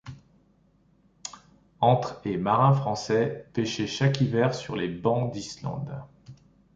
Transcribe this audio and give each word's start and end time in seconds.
Entre 1.79 2.19
et 2.25 2.35
marins 2.37 2.73
Français 2.73 3.45
pêchaient 3.53 3.85
chaque 3.85 4.19
hiver 4.19 4.55
sur 4.55 4.75
les 4.75 4.87
bancs 4.89 5.31
d'Islande. 5.31 6.01